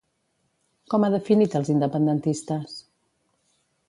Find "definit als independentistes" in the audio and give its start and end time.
1.15-2.73